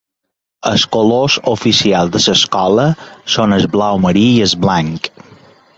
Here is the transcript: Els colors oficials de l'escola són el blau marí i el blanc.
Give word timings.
Els 0.69 0.85
colors 0.95 1.35
oficials 1.51 2.11
de 2.15 2.23
l'escola 2.23 2.87
són 3.35 3.55
el 3.61 3.69
blau 3.77 4.03
marí 4.09 4.29
i 4.41 4.45
el 4.49 4.59
blanc. 4.67 5.17